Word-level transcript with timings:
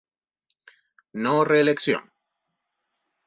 No 1.23 1.35
Reelección. 1.51 2.05